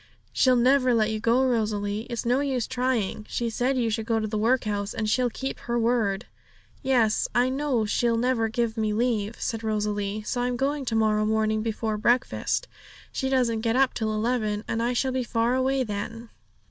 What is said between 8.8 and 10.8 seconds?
leave,' said Rosalie; 'so I'm